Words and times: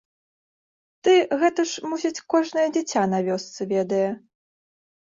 Ды 1.07 1.13
гэта 1.43 1.67
ж, 1.73 1.85
мусіць, 1.91 2.23
кожнае 2.35 2.67
дзіця 2.75 3.01
на 3.13 3.19
вёсцы 3.31 3.61
ведае. 3.77 4.07